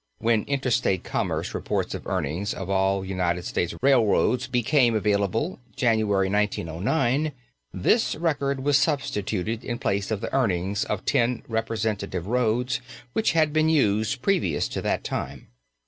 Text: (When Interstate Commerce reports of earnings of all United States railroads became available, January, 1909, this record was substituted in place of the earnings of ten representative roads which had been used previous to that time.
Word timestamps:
(When 0.17 0.45
Interstate 0.45 1.03
Commerce 1.03 1.53
reports 1.53 1.93
of 1.93 2.07
earnings 2.07 2.55
of 2.55 2.71
all 2.71 3.05
United 3.05 3.45
States 3.45 3.75
railroads 3.83 4.47
became 4.47 4.95
available, 4.95 5.59
January, 5.75 6.27
1909, 6.27 7.31
this 7.71 8.15
record 8.15 8.61
was 8.63 8.79
substituted 8.79 9.63
in 9.63 9.77
place 9.77 10.09
of 10.09 10.19
the 10.19 10.33
earnings 10.33 10.85
of 10.85 11.05
ten 11.05 11.43
representative 11.47 12.25
roads 12.25 12.81
which 13.13 13.33
had 13.33 13.53
been 13.53 13.69
used 13.69 14.23
previous 14.23 14.67
to 14.69 14.81
that 14.81 15.03
time. 15.03 15.49